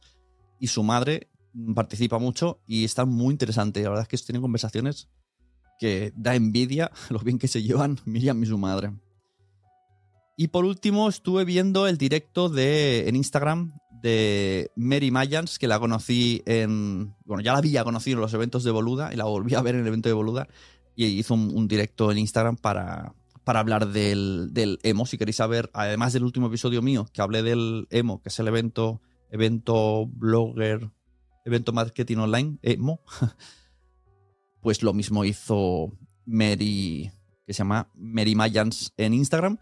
y 0.58 0.66
su 0.66 0.82
madre 0.82 1.30
participa 1.76 2.18
mucho 2.18 2.60
y 2.66 2.82
está 2.82 3.04
muy 3.04 3.30
interesante. 3.30 3.80
La 3.84 3.90
verdad 3.90 4.08
es 4.10 4.20
que 4.20 4.26
tienen 4.26 4.42
conversaciones 4.42 5.08
que 5.78 6.12
da 6.16 6.34
envidia 6.34 6.90
lo 7.10 7.18
bien 7.20 7.38
que 7.38 7.48
se 7.48 7.62
llevan 7.62 7.98
Miriam 8.04 8.42
y 8.42 8.46
su 8.46 8.58
madre. 8.58 8.92
Y 10.36 10.48
por 10.48 10.64
último, 10.64 11.08
estuve 11.08 11.44
viendo 11.44 11.86
el 11.86 11.96
directo 11.96 12.48
de, 12.48 13.08
en 13.08 13.14
Instagram 13.16 13.74
de 14.02 14.70
Mary 14.74 15.10
Mayans, 15.10 15.58
que 15.58 15.68
la 15.68 15.78
conocí 15.78 16.42
en. 16.44 17.14
Bueno, 17.24 17.42
ya 17.42 17.52
la 17.52 17.58
había 17.58 17.84
conocido 17.84 18.16
en 18.16 18.22
los 18.22 18.34
eventos 18.34 18.64
de 18.64 18.72
Boluda 18.72 19.12
y 19.12 19.16
la 19.16 19.24
volví 19.24 19.54
a 19.54 19.62
ver 19.62 19.76
en 19.76 19.82
el 19.82 19.86
evento 19.86 20.08
de 20.08 20.12
Boluda. 20.12 20.48
Y 20.96 21.06
hizo 21.06 21.34
un, 21.34 21.56
un 21.56 21.68
directo 21.68 22.10
en 22.10 22.18
Instagram 22.18 22.56
para, 22.56 23.14
para 23.44 23.60
hablar 23.60 23.88
del, 23.88 24.48
del 24.52 24.78
emo. 24.82 25.06
Si 25.06 25.18
queréis 25.18 25.36
saber, 25.36 25.70
además 25.72 26.12
del 26.12 26.24
último 26.24 26.48
episodio 26.48 26.82
mío, 26.82 27.06
que 27.12 27.22
hablé 27.22 27.42
del 27.42 27.86
emo, 27.90 28.20
que 28.20 28.30
es 28.30 28.38
el 28.38 28.48
evento, 28.48 29.00
evento 29.30 30.06
blogger, 30.06 30.90
evento 31.44 31.72
marketing 31.72 32.16
online, 32.16 32.58
emo, 32.62 33.00
pues 34.64 34.82
lo 34.82 34.94
mismo 34.94 35.26
hizo 35.26 35.92
Mary, 36.24 37.12
que 37.46 37.52
se 37.52 37.58
llama 37.58 37.90
Mary 37.94 38.34
Mayans 38.34 38.94
en 38.96 39.12
Instagram, 39.12 39.58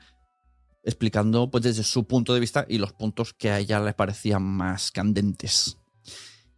explicando 0.84 1.50
pues 1.50 1.64
desde 1.64 1.82
su 1.82 2.06
punto 2.06 2.32
de 2.32 2.38
vista 2.38 2.64
y 2.68 2.78
los 2.78 2.92
puntos 2.92 3.34
que 3.34 3.50
a 3.50 3.58
ella 3.58 3.80
le 3.80 3.94
parecían 3.94 4.44
más 4.44 4.92
candentes. 4.92 5.76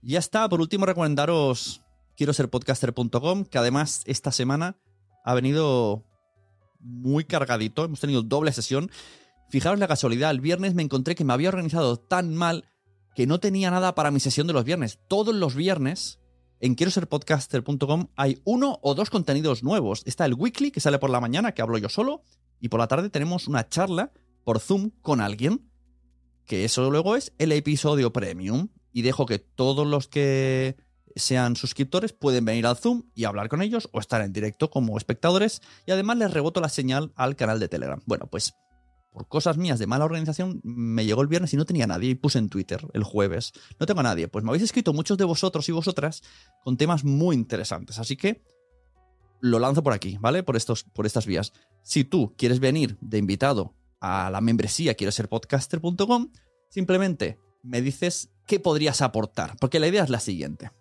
Ya 0.02 0.18
está, 0.18 0.46
por 0.50 0.60
último 0.60 0.84
recomendaros 0.84 1.80
quiero 2.18 2.34
ser 2.34 2.50
podcaster.com, 2.50 3.46
que 3.46 3.56
además 3.56 4.02
esta 4.04 4.30
semana 4.30 4.76
ha 5.24 5.32
venido 5.32 6.04
muy 6.80 7.24
cargadito, 7.24 7.86
hemos 7.86 8.00
tenido 8.00 8.20
doble 8.20 8.52
sesión. 8.52 8.90
Fijaros 9.48 9.78
la 9.78 9.88
casualidad, 9.88 10.30
el 10.30 10.42
viernes 10.42 10.74
me 10.74 10.82
encontré 10.82 11.14
que 11.14 11.24
me 11.24 11.32
había 11.32 11.48
organizado 11.48 11.96
tan 11.96 12.34
mal 12.34 12.66
que 13.14 13.26
no 13.26 13.40
tenía 13.40 13.70
nada 13.70 13.94
para 13.94 14.10
mi 14.10 14.20
sesión 14.20 14.46
de 14.46 14.52
los 14.52 14.64
viernes. 14.64 14.98
Todos 15.08 15.34
los 15.34 15.54
viernes 15.54 16.18
en 16.64 16.76
quiero 16.76 16.90
ser 16.90 17.08
podcaster.com 17.08 18.06
hay 18.16 18.40
uno 18.44 18.78
o 18.80 18.94
dos 18.94 19.10
contenidos 19.10 19.62
nuevos. 19.62 20.02
Está 20.06 20.24
el 20.24 20.32
weekly 20.32 20.70
que 20.70 20.80
sale 20.80 20.98
por 20.98 21.10
la 21.10 21.20
mañana, 21.20 21.52
que 21.52 21.60
hablo 21.60 21.76
yo 21.76 21.90
solo, 21.90 22.22
y 22.58 22.70
por 22.70 22.80
la 22.80 22.88
tarde 22.88 23.10
tenemos 23.10 23.48
una 23.48 23.68
charla 23.68 24.12
por 24.44 24.60
Zoom 24.60 24.90
con 25.02 25.20
alguien, 25.20 25.70
que 26.46 26.64
eso 26.64 26.90
luego 26.90 27.16
es 27.16 27.34
el 27.36 27.52
episodio 27.52 28.14
premium. 28.14 28.68
Y 28.94 29.02
dejo 29.02 29.26
que 29.26 29.38
todos 29.38 29.86
los 29.86 30.08
que 30.08 30.76
sean 31.16 31.54
suscriptores 31.54 32.14
pueden 32.14 32.46
venir 32.46 32.64
al 32.66 32.78
Zoom 32.78 33.02
y 33.14 33.24
hablar 33.24 33.50
con 33.50 33.60
ellos 33.60 33.90
o 33.92 34.00
estar 34.00 34.22
en 34.22 34.32
directo 34.32 34.70
como 34.70 34.96
espectadores. 34.96 35.60
Y 35.84 35.90
además 35.90 36.16
les 36.16 36.32
reboto 36.32 36.62
la 36.62 36.70
señal 36.70 37.12
al 37.14 37.36
canal 37.36 37.60
de 37.60 37.68
Telegram. 37.68 38.00
Bueno, 38.06 38.26
pues 38.28 38.54
por 39.14 39.28
cosas 39.28 39.56
mías 39.56 39.78
de 39.78 39.86
mala 39.86 40.04
organización, 40.04 40.60
me 40.64 41.04
llegó 41.04 41.22
el 41.22 41.28
viernes 41.28 41.54
y 41.54 41.56
no 41.56 41.64
tenía 41.64 41.86
nadie. 41.86 42.10
Y 42.10 42.14
puse 42.16 42.40
en 42.40 42.48
Twitter 42.48 42.84
el 42.94 43.04
jueves. 43.04 43.52
No 43.78 43.86
tengo 43.86 44.00
a 44.00 44.02
nadie. 44.02 44.26
Pues 44.26 44.44
me 44.44 44.50
habéis 44.50 44.64
escrito 44.64 44.92
muchos 44.92 45.16
de 45.16 45.24
vosotros 45.24 45.68
y 45.68 45.72
vosotras 45.72 46.24
con 46.64 46.76
temas 46.76 47.04
muy 47.04 47.36
interesantes. 47.36 48.00
Así 48.00 48.16
que 48.16 48.42
lo 49.40 49.60
lanzo 49.60 49.84
por 49.84 49.92
aquí, 49.92 50.18
¿vale? 50.20 50.42
Por, 50.42 50.56
estos, 50.56 50.82
por 50.82 51.06
estas 51.06 51.26
vías. 51.26 51.52
Si 51.84 52.02
tú 52.02 52.34
quieres 52.36 52.58
venir 52.58 52.98
de 53.00 53.18
invitado 53.18 53.76
a 54.00 54.30
la 54.30 54.40
membresía 54.40 54.94
quiero 54.94 55.12
ser 55.12 55.28
podcaster.com, 55.28 56.32
simplemente 56.68 57.38
me 57.62 57.82
dices 57.82 58.30
qué 58.48 58.58
podrías 58.58 59.00
aportar. 59.00 59.54
Porque 59.60 59.78
la 59.78 59.86
idea 59.86 60.02
es 60.02 60.10
la 60.10 60.18
siguiente. 60.18 60.72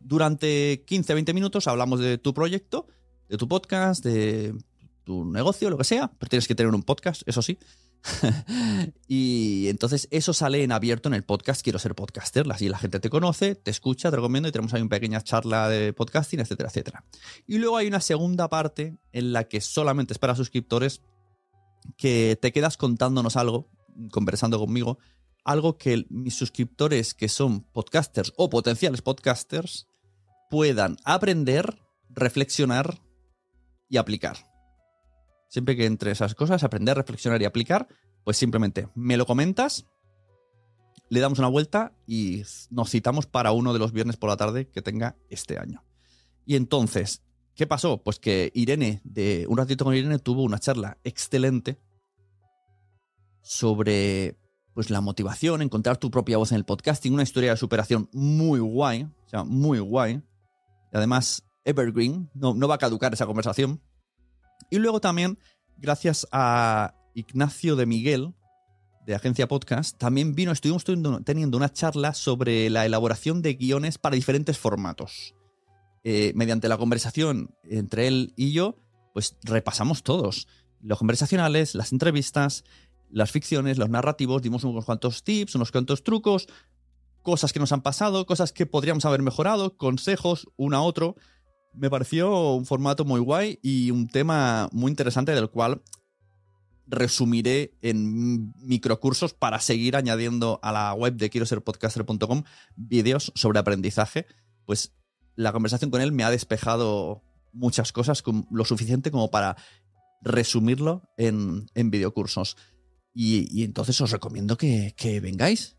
Durante 0.00 0.82
15-20 0.86 1.34
minutos 1.34 1.68
hablamos 1.68 2.00
de 2.00 2.16
tu 2.16 2.32
proyecto, 2.32 2.86
de 3.28 3.36
tu 3.36 3.48
podcast, 3.48 4.02
de 4.02 4.54
tu 5.04 5.24
negocio, 5.24 5.70
lo 5.70 5.78
que 5.78 5.84
sea, 5.84 6.10
pero 6.18 6.28
tienes 6.30 6.48
que 6.48 6.54
tener 6.54 6.74
un 6.74 6.82
podcast, 6.82 7.22
eso 7.26 7.42
sí. 7.42 7.58
y 9.08 9.68
entonces 9.68 10.08
eso 10.10 10.34
sale 10.34 10.62
en 10.62 10.72
abierto 10.72 11.08
en 11.08 11.14
el 11.14 11.24
podcast 11.24 11.62
Quiero 11.62 11.78
ser 11.78 11.94
podcaster. 11.94 12.50
Así 12.50 12.68
la 12.68 12.78
gente 12.78 13.00
te 13.00 13.08
conoce, 13.10 13.54
te 13.54 13.70
escucha, 13.70 14.10
te 14.10 14.16
recomiendo 14.16 14.48
y 14.48 14.52
tenemos 14.52 14.74
ahí 14.74 14.82
una 14.82 14.90
pequeña 14.90 15.22
charla 15.22 15.68
de 15.68 15.92
podcasting, 15.92 16.40
etcétera, 16.40 16.68
etcétera. 16.68 17.04
Y 17.46 17.58
luego 17.58 17.76
hay 17.76 17.86
una 17.86 18.00
segunda 18.00 18.48
parte 18.48 18.98
en 19.12 19.32
la 19.32 19.44
que 19.44 19.60
solamente 19.60 20.12
es 20.12 20.18
para 20.18 20.36
suscriptores 20.36 21.02
que 21.96 22.38
te 22.40 22.52
quedas 22.52 22.76
contándonos 22.76 23.36
algo, 23.36 23.70
conversando 24.10 24.58
conmigo, 24.58 24.98
algo 25.44 25.76
que 25.76 26.06
mis 26.08 26.34
suscriptores 26.34 27.14
que 27.14 27.28
son 27.28 27.60
podcasters 27.60 28.32
o 28.36 28.48
potenciales 28.48 29.02
podcasters 29.02 29.86
puedan 30.50 30.96
aprender, 31.04 31.78
reflexionar 32.10 33.00
y 33.88 33.98
aplicar. 33.98 34.53
Siempre 35.54 35.76
que 35.76 35.86
entre 35.86 36.10
esas 36.10 36.34
cosas, 36.34 36.64
aprender, 36.64 36.96
reflexionar 36.96 37.40
y 37.40 37.44
aplicar, 37.44 37.86
pues 38.24 38.36
simplemente 38.36 38.88
me 38.96 39.16
lo 39.16 39.24
comentas, 39.24 39.86
le 41.08 41.20
damos 41.20 41.38
una 41.38 41.46
vuelta 41.46 41.92
y 42.08 42.42
nos 42.70 42.90
citamos 42.90 43.26
para 43.26 43.52
uno 43.52 43.72
de 43.72 43.78
los 43.78 43.92
viernes 43.92 44.16
por 44.16 44.30
la 44.30 44.36
tarde 44.36 44.66
que 44.66 44.82
tenga 44.82 45.14
este 45.28 45.60
año. 45.60 45.84
Y 46.44 46.56
entonces, 46.56 47.22
¿qué 47.54 47.68
pasó? 47.68 48.02
Pues 48.02 48.18
que 48.18 48.50
Irene, 48.52 49.00
de 49.04 49.46
un 49.48 49.56
ratito 49.56 49.84
con 49.84 49.94
Irene, 49.94 50.18
tuvo 50.18 50.42
una 50.42 50.58
charla 50.58 50.98
excelente 51.04 51.78
sobre 53.40 54.36
pues 54.74 54.90
la 54.90 55.00
motivación, 55.00 55.62
encontrar 55.62 55.98
tu 55.98 56.10
propia 56.10 56.36
voz 56.36 56.50
en 56.50 56.56
el 56.56 56.64
podcasting, 56.64 57.14
una 57.14 57.22
historia 57.22 57.52
de 57.52 57.56
superación 57.56 58.08
muy 58.12 58.58
guay, 58.58 59.04
o 59.04 59.28
sea, 59.28 59.44
muy 59.44 59.78
guay. 59.78 60.14
Y 60.14 60.96
además, 60.96 61.44
Evergreen, 61.64 62.28
no, 62.34 62.54
no 62.54 62.66
va 62.66 62.74
a 62.74 62.78
caducar 62.78 63.14
esa 63.14 63.26
conversación. 63.26 63.80
Y 64.70 64.78
luego 64.78 65.00
también, 65.00 65.38
gracias 65.76 66.26
a 66.32 66.94
Ignacio 67.14 67.76
de 67.76 67.86
Miguel, 67.86 68.34
de 69.06 69.14
Agencia 69.14 69.46
Podcast, 69.48 69.98
también 69.98 70.34
vino, 70.34 70.50
estuvimos 70.50 70.84
teniendo 70.84 71.56
una 71.56 71.72
charla 71.72 72.14
sobre 72.14 72.70
la 72.70 72.86
elaboración 72.86 73.42
de 73.42 73.54
guiones 73.54 73.98
para 73.98 74.16
diferentes 74.16 74.58
formatos. 74.58 75.34
eh, 76.06 76.32
mediante 76.34 76.68
la 76.68 76.76
conversación 76.76 77.54
entre 77.64 78.06
él 78.06 78.34
y 78.36 78.52
yo, 78.52 78.76
pues 79.14 79.36
repasamos 79.42 80.02
todos. 80.02 80.46
Los 80.82 80.98
conversacionales, 80.98 81.74
las 81.74 81.92
entrevistas, 81.92 82.64
las 83.10 83.30
ficciones, 83.30 83.78
los 83.78 83.88
narrativos, 83.88 84.42
dimos 84.42 84.64
unos 84.64 84.84
cuantos 84.84 85.24
tips, 85.24 85.54
unos 85.54 85.72
cuantos 85.72 86.04
trucos, 86.04 86.46
cosas 87.22 87.54
que 87.54 87.58
nos 87.58 87.72
han 87.72 87.80
pasado, 87.80 88.26
cosas 88.26 88.52
que 88.52 88.66
podríamos 88.66 89.06
haber 89.06 89.22
mejorado, 89.22 89.78
consejos, 89.78 90.46
uno 90.56 90.76
a 90.76 90.82
otro. 90.82 91.16
Me 91.74 91.90
pareció 91.90 92.54
un 92.54 92.66
formato 92.66 93.04
muy 93.04 93.20
guay 93.20 93.58
y 93.62 93.90
un 93.90 94.08
tema 94.08 94.68
muy 94.72 94.90
interesante 94.90 95.32
del 95.32 95.50
cual 95.50 95.82
resumiré 96.86 97.74
en 97.82 98.52
microcursos 98.62 99.34
para 99.34 99.58
seguir 99.58 99.96
añadiendo 99.96 100.60
a 100.62 100.70
la 100.72 100.92
web 100.94 101.14
de 101.14 101.30
quiero 101.30 101.46
ser 101.46 101.62
podcaster.com 101.62 102.44
vídeos 102.76 103.32
sobre 103.34 103.58
aprendizaje. 103.58 104.26
Pues 104.66 104.94
la 105.34 105.52
conversación 105.52 105.90
con 105.90 106.00
él 106.00 106.12
me 106.12 106.24
ha 106.24 106.30
despejado 106.30 107.22
muchas 107.52 107.92
cosas, 107.92 108.22
lo 108.50 108.64
suficiente 108.64 109.10
como 109.10 109.30
para 109.30 109.56
resumirlo 110.22 111.02
en, 111.16 111.66
en 111.74 111.90
videocursos. 111.90 112.56
Y, 113.14 113.62
entonces 113.62 114.00
os 114.00 114.10
recomiendo 114.10 114.56
que, 114.56 115.20
vengáis. 115.22 115.76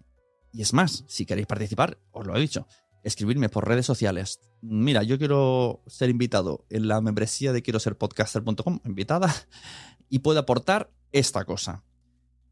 Y 0.51 0.61
es 0.61 0.73
más, 0.73 1.03
si 1.07 1.25
queréis 1.25 1.47
participar, 1.47 1.99
os 2.11 2.25
lo 2.25 2.35
he 2.35 2.39
dicho, 2.39 2.65
escribirme 3.05 3.49
por 3.49 3.67
redes 3.67 3.85
sociales. 3.85 4.41
Mira, 4.61 5.03
yo 5.03 5.17
quiero 5.17 5.83
ser 5.87 6.09
invitado 6.09 6.65
en 6.69 6.87
la 6.87 6.99
membresía 7.01 7.53
de 7.53 7.61
quiero 7.61 7.79
ser 7.79 7.97
podcaster.com, 7.97 8.79
invitada, 8.83 9.33
y 10.09 10.19
puedo 10.19 10.39
aportar 10.39 10.91
esta 11.11 11.45
cosa. 11.45 11.83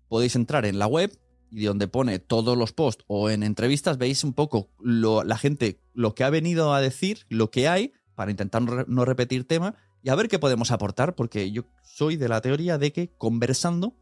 Podéis 0.08 0.36
entrar 0.36 0.66
en 0.66 0.78
la 0.78 0.88
web 0.88 1.12
y 1.50 1.66
donde 1.66 1.88
pone 1.88 2.20
todos 2.20 2.58
los 2.58 2.72
posts 2.72 3.04
o 3.08 3.30
en 3.30 3.44
entrevistas 3.44 3.98
veis 3.98 4.24
un 4.24 4.34
poco 4.34 4.70
la 4.80 5.38
gente, 5.38 5.82
lo 5.94 6.14
que 6.16 6.24
ha 6.24 6.30
venido 6.30 6.74
a 6.74 6.82
decir, 6.82 7.26
lo 7.30 7.50
que 7.50 7.68
hay, 7.68 7.92
para 8.16 8.32
intentar 8.32 8.88
no 8.88 9.06
repetir 9.06 9.48
tema 9.48 9.76
y 10.04 10.10
a 10.10 10.16
ver 10.16 10.28
qué 10.28 10.38
podemos 10.38 10.72
aportar, 10.72 11.16
porque 11.16 11.52
yo 11.52 11.64
soy 11.84 12.16
de 12.16 12.30
la 12.30 12.42
teoría 12.42 12.78
de 12.78 12.92
que 12.94 13.12
conversando 13.18 13.96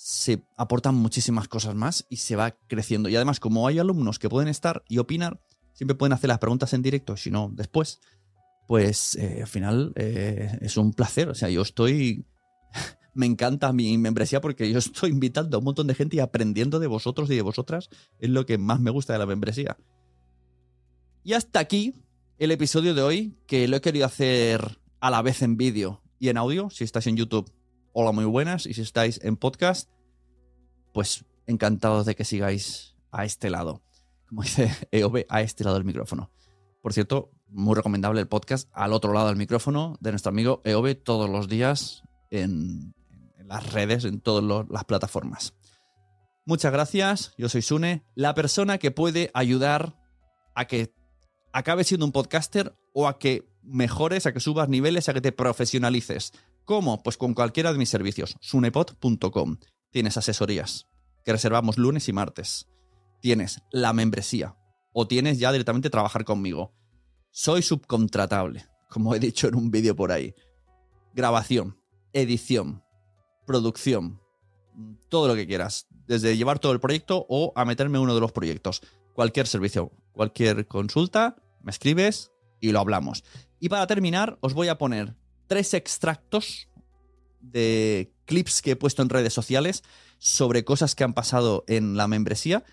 se 0.00 0.44
aportan 0.56 0.94
muchísimas 0.94 1.48
cosas 1.48 1.74
más 1.74 2.06
y 2.08 2.18
se 2.18 2.36
va 2.36 2.52
creciendo. 2.68 3.08
Y 3.08 3.16
además, 3.16 3.40
como 3.40 3.66
hay 3.66 3.80
alumnos 3.80 4.20
que 4.20 4.28
pueden 4.28 4.48
estar 4.48 4.84
y 4.88 4.98
opinar, 4.98 5.40
siempre 5.72 5.96
pueden 5.96 6.12
hacer 6.12 6.28
las 6.28 6.38
preguntas 6.38 6.72
en 6.72 6.82
directo, 6.82 7.16
si 7.16 7.32
no 7.32 7.50
después, 7.52 7.98
pues 8.68 9.16
eh, 9.16 9.38
al 9.40 9.48
final 9.48 9.92
eh, 9.96 10.56
es 10.60 10.76
un 10.76 10.92
placer. 10.92 11.28
O 11.30 11.34
sea, 11.34 11.48
yo 11.48 11.62
estoy... 11.62 12.24
me 13.14 13.26
encanta 13.26 13.72
mi 13.72 13.98
membresía 13.98 14.40
porque 14.40 14.70
yo 14.70 14.78
estoy 14.78 15.10
invitando 15.10 15.56
a 15.56 15.58
un 15.58 15.64
montón 15.64 15.88
de 15.88 15.96
gente 15.96 16.14
y 16.14 16.20
aprendiendo 16.20 16.78
de 16.78 16.86
vosotros 16.86 17.28
y 17.28 17.34
de 17.34 17.42
vosotras. 17.42 17.90
Es 18.20 18.30
lo 18.30 18.46
que 18.46 18.56
más 18.56 18.78
me 18.78 18.92
gusta 18.92 19.14
de 19.14 19.18
la 19.18 19.26
membresía. 19.26 19.76
Y 21.24 21.32
hasta 21.32 21.58
aquí 21.58 21.96
el 22.38 22.52
episodio 22.52 22.94
de 22.94 23.02
hoy, 23.02 23.36
que 23.48 23.66
lo 23.66 23.76
he 23.76 23.80
querido 23.80 24.06
hacer 24.06 24.78
a 25.00 25.10
la 25.10 25.22
vez 25.22 25.42
en 25.42 25.56
vídeo 25.56 26.04
y 26.20 26.28
en 26.28 26.36
audio. 26.36 26.70
Si 26.70 26.84
estáis 26.84 27.08
en 27.08 27.16
YouTube, 27.16 27.50
hola, 27.92 28.12
muy 28.12 28.24
buenas. 28.24 28.66
Y 28.66 28.74
si 28.74 28.82
estáis 28.82 29.20
en 29.22 29.36
podcast, 29.36 29.90
pues 30.92 31.24
encantados 31.46 32.06
de 32.06 32.14
que 32.14 32.24
sigáis 32.24 32.96
a 33.10 33.24
este 33.24 33.50
lado. 33.50 33.82
Como 34.28 34.42
dice 34.42 34.70
EOB, 34.90 35.24
a 35.28 35.42
este 35.42 35.64
lado 35.64 35.76
del 35.76 35.84
micrófono. 35.84 36.30
Por 36.82 36.92
cierto, 36.92 37.30
muy 37.48 37.74
recomendable 37.74 38.20
el 38.20 38.28
podcast 38.28 38.68
al 38.72 38.92
otro 38.92 39.12
lado 39.12 39.28
del 39.28 39.36
micrófono 39.36 39.96
de 40.00 40.10
nuestro 40.10 40.30
amigo 40.30 40.60
EOB 40.64 40.94
todos 41.02 41.28
los 41.28 41.48
días 41.48 42.02
en, 42.30 42.94
las 43.44 43.72
redes, 43.72 44.04
en 44.04 44.20
todas 44.20 44.66
las 44.70 44.84
plataformas. 44.84 45.54
Muchas 46.44 46.72
gracias, 46.72 47.34
yo 47.36 47.48
soy 47.48 47.62
Sune, 47.62 48.04
la 48.14 48.34
persona 48.34 48.78
que 48.78 48.90
puede 48.90 49.30
ayudar 49.34 49.96
a 50.54 50.66
que 50.66 50.94
acabe 51.52 51.84
siendo 51.84 52.06
un 52.06 52.12
podcaster 52.12 52.74
o 52.92 53.06
a 53.06 53.18
que 53.18 53.48
mejores, 53.62 54.26
a 54.26 54.32
que 54.32 54.40
subas 54.40 54.68
niveles, 54.68 55.08
a 55.08 55.14
que 55.14 55.20
te 55.20 55.32
profesionalices. 55.32 56.32
¿Cómo? 56.68 57.02
Pues 57.02 57.16
con 57.16 57.32
cualquiera 57.32 57.72
de 57.72 57.78
mis 57.78 57.88
servicios, 57.88 58.36
sunepod.com. 58.42 59.56
Tienes 59.90 60.18
asesorías, 60.18 60.86
que 61.24 61.32
reservamos 61.32 61.78
lunes 61.78 62.10
y 62.10 62.12
martes. 62.12 62.68
Tienes 63.22 63.62
la 63.72 63.94
membresía, 63.94 64.54
o 64.92 65.08
tienes 65.08 65.38
ya 65.38 65.50
directamente 65.50 65.88
trabajar 65.88 66.26
conmigo. 66.26 66.74
Soy 67.30 67.62
subcontratable, 67.62 68.66
como 68.90 69.14
he 69.14 69.18
dicho 69.18 69.48
en 69.48 69.54
un 69.54 69.70
vídeo 69.70 69.96
por 69.96 70.12
ahí. 70.12 70.34
Grabación, 71.14 71.80
edición, 72.12 72.84
producción, 73.46 74.20
todo 75.08 75.26
lo 75.26 75.36
que 75.36 75.46
quieras. 75.46 75.86
Desde 76.06 76.36
llevar 76.36 76.58
todo 76.58 76.72
el 76.72 76.80
proyecto 76.80 77.24
o 77.30 77.54
a 77.56 77.64
meterme 77.64 77.96
en 77.96 78.04
uno 78.04 78.14
de 78.14 78.20
los 78.20 78.32
proyectos. 78.32 78.82
Cualquier 79.14 79.46
servicio, 79.46 79.90
cualquier 80.12 80.66
consulta, 80.66 81.36
me 81.62 81.70
escribes 81.70 82.30
y 82.60 82.72
lo 82.72 82.80
hablamos. 82.80 83.24
Y 83.58 83.70
para 83.70 83.86
terminar, 83.86 84.36
os 84.42 84.52
voy 84.52 84.68
a 84.68 84.76
poner 84.76 85.16
tres 85.48 85.74
extractos 85.74 86.68
de 87.40 88.12
clips 88.26 88.62
que 88.62 88.72
he 88.72 88.76
puesto 88.76 89.02
en 89.02 89.08
redes 89.08 89.32
sociales 89.32 89.82
sobre 90.18 90.64
cosas 90.64 90.94
que 90.94 91.04
han 91.04 91.14
pasado 91.14 91.64
en 91.66 91.96
la 91.96 92.06
membresía, 92.06 92.64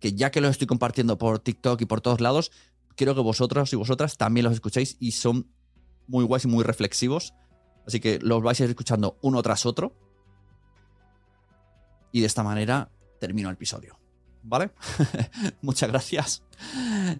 que 0.00 0.14
ya 0.14 0.30
que 0.30 0.40
los 0.40 0.50
estoy 0.50 0.66
compartiendo 0.66 1.18
por 1.18 1.38
TikTok 1.38 1.80
y 1.82 1.86
por 1.86 2.00
todos 2.00 2.20
lados, 2.20 2.50
quiero 2.96 3.14
que 3.14 3.20
vosotros 3.20 3.72
y 3.72 3.76
vosotras 3.76 4.16
también 4.16 4.44
los 4.44 4.54
escuchéis 4.54 4.96
y 4.98 5.12
son 5.12 5.48
muy 6.08 6.24
guays 6.24 6.44
y 6.44 6.48
muy 6.48 6.64
reflexivos. 6.64 7.34
Así 7.86 8.00
que 8.00 8.18
los 8.20 8.42
vais 8.42 8.60
a 8.60 8.64
ir 8.64 8.70
escuchando 8.70 9.18
uno 9.22 9.42
tras 9.42 9.66
otro. 9.66 9.94
Y 12.12 12.20
de 12.20 12.26
esta 12.26 12.42
manera 12.42 12.90
termino 13.18 13.48
el 13.48 13.54
episodio. 13.54 14.01
¿Vale? 14.42 14.70
Muchas 15.62 15.90
gracias. 15.90 16.42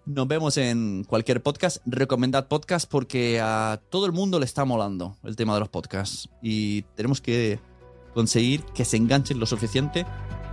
Nos 0.05 0.29
vemos 0.29 0.57
en 0.57 1.05
cualquier 1.05 1.43
podcast. 1.43 1.79
Recomendad 1.87 2.49
podcast 2.49 2.91
porque 2.91 3.41
a 3.41 3.81
todo 3.91 4.07
el 4.07 4.13
mundo 4.13 4.39
le 4.39 4.45
está 4.45 4.65
molando 4.65 5.17
el 5.23 5.37
tema 5.37 5.55
de 5.55 5.61
los 5.61 5.69
podcasts. 5.69 6.29
Y 6.43 6.83
tenemos 6.97 7.21
que 7.21 7.61
conseguir 8.15 8.65
que 8.75 8.85
se 8.85 8.97
enganchen 8.97 9.39
lo 9.39 9.47
suficiente 9.47 10.05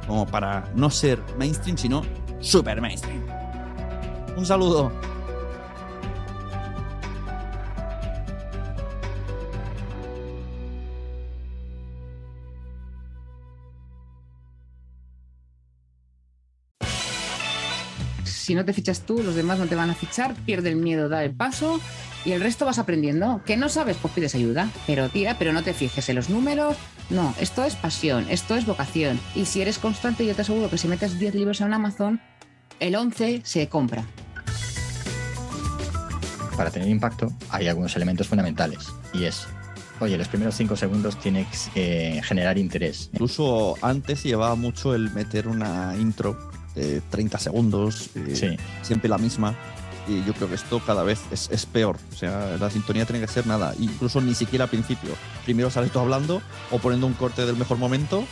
como 0.07 0.25
para 0.25 0.71
no 0.75 0.89
ser 0.89 1.21
mainstream, 1.37 1.77
sino 1.77 2.01
super 2.39 2.81
mainstream. 2.81 3.23
Un 4.37 4.45
saludo. 4.45 4.91
Si 18.49 18.55
no 18.55 18.65
te 18.65 18.73
fichas 18.73 19.01
tú, 19.01 19.21
los 19.21 19.35
demás 19.35 19.59
no 19.59 19.67
te 19.67 19.75
van 19.75 19.91
a 19.91 19.93
fichar, 19.93 20.33
pierde 20.33 20.69
el 20.69 20.75
miedo, 20.75 21.07
da 21.07 21.23
el 21.23 21.35
paso 21.35 21.79
y 22.25 22.31
el 22.31 22.41
resto 22.41 22.65
vas 22.65 22.79
aprendiendo. 22.79 23.43
¿Que 23.45 23.57
no 23.57 23.69
sabes? 23.69 23.97
Pues 24.01 24.11
pides 24.11 24.33
ayuda. 24.33 24.71
Pero 24.87 25.07
tira, 25.07 25.37
pero 25.37 25.53
no 25.53 25.61
te 25.61 25.71
fijes 25.71 26.09
en 26.09 26.15
los 26.15 26.31
números. 26.31 26.75
No, 27.11 27.35
esto 27.39 27.63
es 27.63 27.75
pasión, 27.75 28.25
esto 28.27 28.55
es 28.55 28.65
vocación. 28.65 29.19
Y 29.35 29.45
si 29.45 29.61
eres 29.61 29.77
constante, 29.77 30.25
yo 30.25 30.33
te 30.33 30.41
aseguro 30.41 30.67
que 30.67 30.79
si 30.79 30.87
metes 30.87 31.19
10 31.19 31.35
libros 31.35 31.61
en 31.61 31.71
Amazon, 31.71 32.19
el 32.79 32.95
11 32.95 33.41
se 33.43 33.69
compra. 33.69 34.03
Para 36.57 36.71
tener 36.71 36.89
impacto 36.89 37.31
hay 37.51 37.67
algunos 37.67 37.95
elementos 37.95 38.27
fundamentales 38.27 38.87
y 39.13 39.25
es 39.25 39.47
Oye, 40.01 40.17
los 40.17 40.29
primeros 40.29 40.55
5 40.55 40.77
segundos 40.77 41.19
tienes 41.19 41.69
que 41.73 42.21
generar 42.23 42.57
interés. 42.57 43.09
Incluso 43.11 43.75
antes 43.81 44.23
llevaba 44.23 44.55
mucho 44.55 44.95
el 44.95 45.11
meter 45.11 45.47
una 45.47 45.93
intro 45.99 46.48
30 47.09 47.39
segundos, 47.39 48.09
eh, 48.15 48.57
siempre 48.81 49.09
la 49.09 49.17
misma. 49.17 49.55
Y 50.07 50.25
yo 50.25 50.33
creo 50.33 50.49
que 50.49 50.55
esto 50.55 50.81
cada 50.85 51.03
vez 51.03 51.19
es, 51.31 51.65
peor. 51.67 51.97
O 52.11 52.15
sea, 52.15 52.57
la 52.59 52.69
sintonía 52.71 53.05
tiene 53.05 53.21
que 53.21 53.31
ser 53.31 53.45
nada, 53.45 53.75
incluso 53.79 54.21
ni 54.21 54.33
siquiera 54.33 54.63
al 54.65 54.69
principio. 54.69 55.11
Primero 55.45 55.69
sales 55.69 55.91
tú 55.91 55.99
hablando 55.99 56.41
o 56.71 56.79
poniendo 56.79 57.05
un 57.05 57.13
corte 57.13 57.45
del 57.45 57.57
mejor 57.57 57.77
momento 57.77 58.25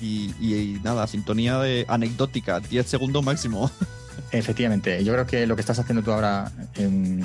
y, 0.00 0.78
nada, 0.82 1.06
sintonía 1.06 1.58
de 1.58 1.84
anecdótica, 1.88 2.60
10 2.60 2.86
segundos 2.86 3.22
máximo. 3.22 3.70
Efectivamente, 4.32 5.04
yo 5.04 5.12
creo 5.12 5.26
que 5.26 5.46
lo 5.46 5.56
que 5.56 5.60
estás 5.60 5.78
haciendo 5.78 6.02
tú 6.02 6.12
ahora 6.12 6.50
em, 6.76 7.20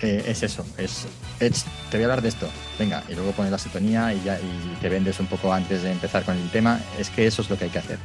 eh, 0.00 0.24
es 0.26 0.42
eso, 0.42 0.64
es, 0.78 1.06
te 1.38 1.96
voy 1.96 2.02
a 2.02 2.04
hablar 2.04 2.22
de 2.22 2.28
esto, 2.28 2.48
venga, 2.78 3.02
y 3.08 3.14
luego 3.14 3.32
pones 3.32 3.52
la 3.52 3.58
sintonía 3.58 4.12
y, 4.14 4.22
ya, 4.22 4.38
y 4.38 4.76
te 4.80 4.88
vendes 4.88 5.20
un 5.20 5.26
poco 5.26 5.52
antes 5.52 5.82
de 5.82 5.90
empezar 5.90 6.24
con 6.24 6.36
el 6.36 6.50
tema, 6.50 6.80
es 6.98 7.10
que 7.10 7.26
eso 7.26 7.42
es 7.42 7.50
lo 7.50 7.58
que 7.58 7.64
hay 7.64 7.70
que 7.70 7.78
hacer. 7.78 7.98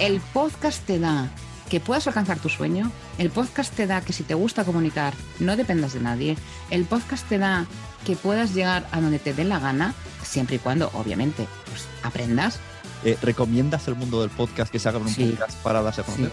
El 0.00 0.20
podcast 0.32 0.84
te 0.84 0.98
da 0.98 1.28
que 1.68 1.78
puedas 1.78 2.06
alcanzar 2.08 2.40
tu 2.40 2.48
sueño. 2.48 2.90
El 3.18 3.30
podcast 3.30 3.72
te 3.74 3.86
da 3.86 4.00
que 4.00 4.12
si 4.12 4.24
te 4.24 4.34
gusta 4.34 4.64
comunicar, 4.64 5.14
no 5.38 5.56
dependas 5.56 5.92
de 5.92 6.00
nadie. 6.00 6.36
El 6.70 6.84
podcast 6.84 7.28
te 7.28 7.38
da 7.38 7.66
que 8.04 8.16
puedas 8.16 8.54
llegar 8.54 8.88
a 8.90 9.00
donde 9.00 9.18
te 9.18 9.34
dé 9.34 9.44
la 9.44 9.60
gana, 9.60 9.94
siempre 10.24 10.56
y 10.56 10.58
cuando, 10.58 10.90
obviamente, 10.94 11.46
pues 11.66 11.86
aprendas. 12.02 12.58
Eh, 13.04 13.16
¿Recomiendas 13.22 13.86
el 13.88 13.94
mundo 13.94 14.22
del 14.22 14.30
podcast 14.30 14.72
que 14.72 14.78
se 14.78 14.88
haga 14.88 14.98
un 14.98 15.14
podcast 15.14 15.58
para 15.62 15.82
darse 15.82 16.00
a 16.00 16.04
conocer? 16.04 16.32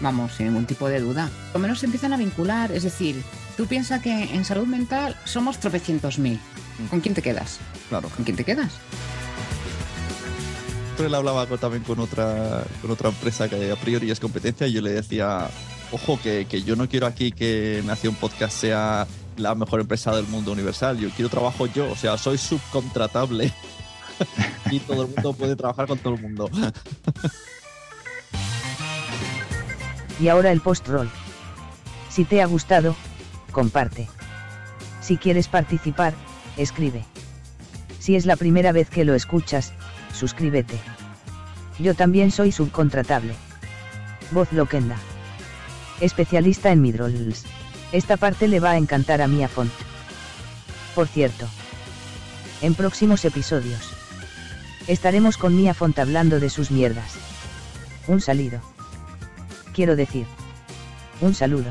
Vamos, 0.00 0.34
sin 0.34 0.46
ningún 0.46 0.66
tipo 0.66 0.88
de 0.88 1.00
duda. 1.00 1.30
Por 1.52 1.60
lo 1.60 1.68
menos 1.68 1.78
se 1.78 1.86
empiezan 1.86 2.12
a 2.12 2.16
vincular. 2.16 2.72
Es 2.72 2.82
decir, 2.82 3.22
tú 3.56 3.66
piensas 3.66 4.02
que 4.02 4.34
en 4.34 4.44
salud 4.44 4.66
mental 4.66 5.16
somos 5.24 5.58
tropecientos 5.58 6.18
mil. 6.18 6.40
Mm. 6.78 6.86
¿Con 6.86 7.00
quién 7.00 7.14
te 7.14 7.22
quedas? 7.22 7.60
Claro. 7.88 8.08
¿Con 8.08 8.24
quién 8.24 8.36
te 8.36 8.44
quedas? 8.44 8.72
Él 10.98 11.14
hablaba 11.14 11.46
también 11.46 11.82
con 11.82 11.98
otra, 12.00 12.64
con 12.80 12.90
otra 12.90 13.08
empresa 13.08 13.48
que 13.48 13.70
a 13.70 13.76
priori 13.76 14.10
es 14.10 14.20
competencia 14.20 14.66
y 14.66 14.72
yo 14.72 14.80
le 14.80 14.92
decía, 14.92 15.48
Ojo, 15.92 16.18
que, 16.20 16.46
que 16.46 16.62
yo 16.62 16.76
no 16.76 16.88
quiero 16.88 17.06
aquí 17.06 17.30
que 17.30 17.82
Nación 17.86 18.14
Podcast 18.14 18.56
sea 18.56 19.06
la 19.36 19.54
mejor 19.54 19.80
empresa 19.80 20.14
del 20.14 20.26
mundo 20.26 20.52
universal. 20.52 20.98
Yo 20.98 21.08
quiero 21.10 21.28
trabajo 21.28 21.66
yo, 21.66 21.90
o 21.90 21.96
sea, 21.96 22.18
soy 22.18 22.38
subcontratable. 22.38 23.52
y 24.70 24.80
todo 24.80 25.02
el 25.02 25.08
mundo 25.08 25.32
puede 25.32 25.56
trabajar 25.56 25.86
con 25.86 25.98
todo 25.98 26.14
el 26.14 26.22
mundo. 26.22 26.50
Y 30.20 30.28
ahora 30.28 30.52
el 30.52 30.60
post-roll. 30.60 31.10
Si 32.08 32.24
te 32.24 32.40
ha 32.40 32.46
gustado, 32.46 32.94
comparte. 33.50 34.08
Si 35.00 35.16
quieres 35.16 35.48
participar, 35.48 36.14
escribe. 36.56 37.04
Si 37.98 38.14
es 38.14 38.24
la 38.24 38.36
primera 38.36 38.70
vez 38.70 38.88
que 38.88 39.04
lo 39.04 39.14
escuchas, 39.14 39.72
suscríbete. 40.14 40.78
Yo 41.78 41.94
también 41.94 42.30
soy 42.30 42.52
subcontratable. 42.52 43.34
Voz 44.30 44.52
Loquenda. 44.52 44.96
Especialista 46.00 46.70
en 46.70 46.80
midrolls. 46.80 47.44
Esta 47.92 48.16
parte 48.16 48.48
le 48.48 48.60
va 48.60 48.70
a 48.70 48.76
encantar 48.78 49.20
a 49.22 49.28
Mia 49.28 49.48
Font. 49.48 49.72
Por 50.94 51.08
cierto. 51.08 51.46
En 52.62 52.74
próximos 52.74 53.24
episodios. 53.24 53.92
Estaremos 54.86 55.36
con 55.36 55.56
Mia 55.56 55.74
Font 55.74 55.98
hablando 55.98 56.40
de 56.40 56.50
sus 56.50 56.70
mierdas. 56.70 57.14
Un 58.06 58.20
salido. 58.20 58.60
Quiero 59.72 59.96
decir. 59.96 60.26
Un 61.20 61.34
saludo. 61.34 61.70